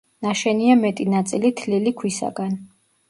ნაშენია 0.27 0.77
მეტი 0.79 1.05
ნაწილი 1.15 1.51
თლილი 1.61 1.93
ქვისაგან. 2.01 2.57